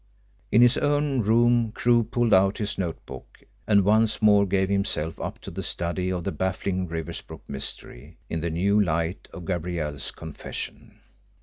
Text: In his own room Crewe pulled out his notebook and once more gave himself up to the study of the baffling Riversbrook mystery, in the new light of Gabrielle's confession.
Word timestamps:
In 0.51 0.63
his 0.63 0.79
own 0.79 1.21
room 1.21 1.71
Crewe 1.73 2.01
pulled 2.03 2.33
out 2.33 2.57
his 2.57 2.75
notebook 2.75 3.43
and 3.67 3.83
once 3.85 4.19
more 4.19 4.47
gave 4.47 4.67
himself 4.67 5.19
up 5.21 5.37
to 5.41 5.51
the 5.51 5.61
study 5.61 6.11
of 6.11 6.23
the 6.23 6.31
baffling 6.31 6.87
Riversbrook 6.87 7.47
mystery, 7.47 8.17
in 8.27 8.41
the 8.41 8.49
new 8.49 8.81
light 8.83 9.27
of 9.31 9.45
Gabrielle's 9.45 10.09
confession. 10.09 11.01